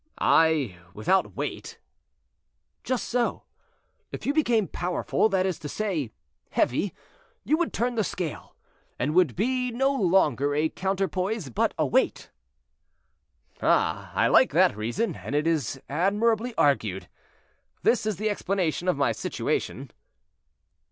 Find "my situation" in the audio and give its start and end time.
18.97-19.91